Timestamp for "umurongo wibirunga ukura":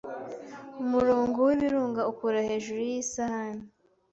0.83-2.39